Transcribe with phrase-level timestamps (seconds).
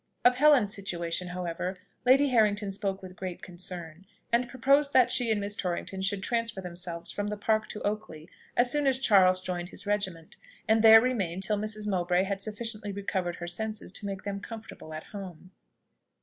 [0.25, 5.39] Of Helen's situation, however, Lady Harrington spoke with great concern, and proposed that she and
[5.39, 8.27] Miss Torrington should transfer themselves from the Park to Oakley
[8.57, 10.37] as soon as Charles joined his regiment,
[10.67, 11.85] and there remain till Mrs.
[11.87, 15.51] Mowbray had sufficiently recovered her senses to make them comfortable at home.